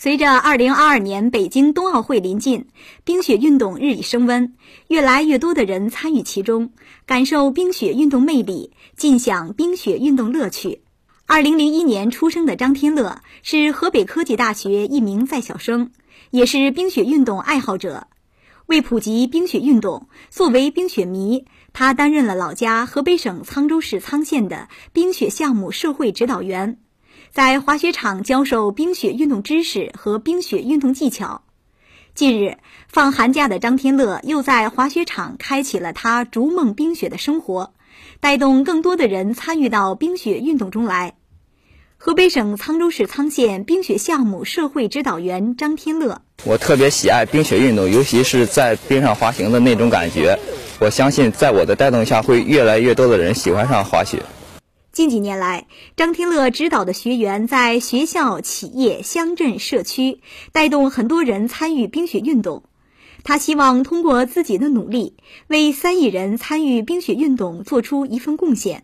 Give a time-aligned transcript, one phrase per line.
[0.00, 2.68] 随着2022年北京冬奥会临近，
[3.02, 4.54] 冰雪运动日益升温，
[4.86, 6.70] 越来越多的人参与其中，
[7.04, 10.82] 感受冰雪运动魅力，尽享冰雪运动乐趣。
[11.26, 15.90] 2001年出生的张天乐是河北科技大学一名在校生，
[16.30, 18.06] 也是冰雪运动爱好者。
[18.66, 26.78] 为普及冰雪运动，作为冰雪迷，他担任了老家河北省沧州市沧县的冰雪项目社会指导员。
[27.32, 31.42] 在滑雪场教授冰雪运动知识和冰雪运动技巧。
[32.14, 32.56] 近日，
[32.88, 37.74] 放寒假的张天乐又在滑雪场开启了他逐梦冰雪的生活，
[38.20, 41.14] 带动更多的人参与到冰雪运动中来。
[41.96, 50.38] 河北省沧州市沧县冰雪项目社会指导员张天乐：我特别喜爱冰雪运动，尤其是在冰上滑行的那种感觉。
[50.80, 54.22] 我相信，在我的带动下，会越来越多的人喜欢上滑雪。
[54.98, 60.18] 近几年来，张天乐指导的学员在学校、企业、乡镇、社区
[60.50, 62.64] 带动很多人参与冰雪运动。
[63.22, 65.14] 他希望通过自己的努力，
[65.46, 68.82] 为三亿人参与冰雪运动做出一份贡献。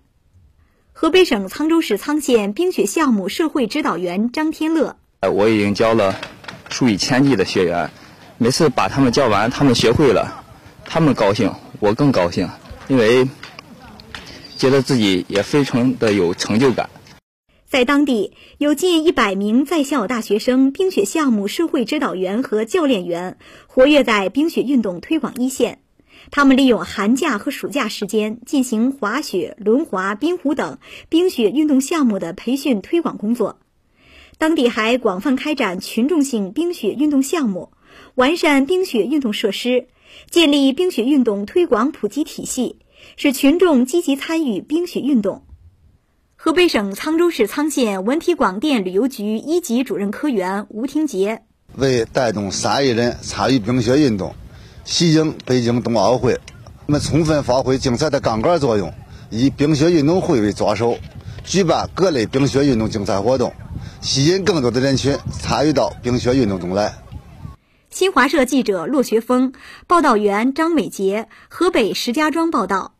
[0.92, 6.14] 河北省沧州市沧县冰雪项目社会指导员张天乐：我已经教了
[6.70, 7.90] 数以千计的学员，
[8.38, 10.44] 每次把他们教完，他们学会了，
[10.84, 12.48] 他们高兴，我更高兴，
[12.86, 13.26] 因为。
[14.56, 16.91] 觉得自己也非常的有成就感。
[17.66, 25.80] 在当地，有近一百名在校大学生、冰雪项目社会指导员和教练员活跃在冰雪运动推广一线。
[26.30, 33.58] 他们利用寒假和暑假时间进行滑雪、轮滑、冰壶等冰雪运动项目的培训推广工作。
[34.39, 37.72] 当地还广泛开展群众性冰雪运动项目，
[38.14, 39.89] 完善冰雪运动设施，
[40.30, 42.77] 建立冰雪运动推广普及体系。
[43.16, 45.44] 使群众积极参与冰雪运动。
[46.36, 51.42] 河北省沧州市沧县文体广电旅游局一级主任科员吴廷杰
[51.77, 54.34] 为带动三亿人参与冰雪运动，
[54.84, 56.38] 喜迎北京冬奥会，
[56.86, 58.92] 我们充分发挥竞赛的杠杆作用，
[59.30, 60.98] 以冰雪运动会为抓手，
[61.45, 63.52] 举办各类冰雪运动竞赛活动，
[64.02, 66.95] 吸引更多的人群参与到冰雪运动中来。
[67.90, 69.52] 新华社记者骆学峰，
[69.86, 72.93] 报道员张伟杰，河北石家庄报道。